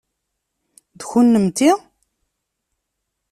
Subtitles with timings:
[0.99, 1.69] D kunemti?